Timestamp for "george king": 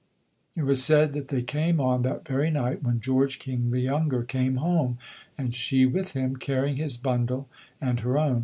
3.01-3.69